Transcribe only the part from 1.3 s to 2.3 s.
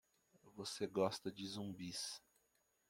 de zumbis.